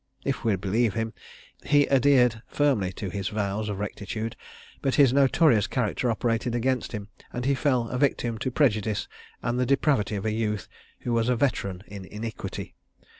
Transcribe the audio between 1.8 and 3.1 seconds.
adhered firmly